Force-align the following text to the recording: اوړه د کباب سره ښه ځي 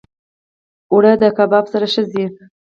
اوړه 0.91 1.13
د 1.21 1.23
کباب 1.37 1.65
سره 1.73 1.85
ښه 1.93 2.03
ځي 2.11 2.25